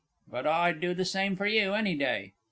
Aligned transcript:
But 0.27 0.47
I'd 0.47 0.81
do 0.81 0.95
the 0.95 1.05
same 1.05 1.35
for 1.35 1.45
you 1.45 1.75
any 1.75 1.93
day. 1.93 2.33